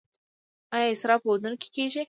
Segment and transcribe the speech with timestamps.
[0.75, 1.99] آیا اسراف په ودونو کې کیږي؟